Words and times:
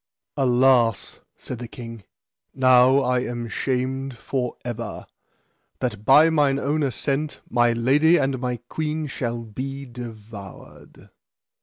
Alas, 0.35 1.19
said 1.37 1.59
the 1.59 1.67
king, 1.67 2.03
now 2.55 3.01
I 3.01 3.19
am 3.19 3.47
shamed 3.47 4.17
for 4.17 4.57
ever, 4.65 5.05
that 5.77 6.05
by 6.05 6.31
mine 6.31 6.57
own 6.57 6.81
assent 6.81 7.39
my 7.47 7.73
lady 7.73 8.17
and 8.17 8.39
my 8.39 8.57
queen 8.67 9.05
shall 9.05 9.43
be 9.45 9.85
devoured. 9.85 11.11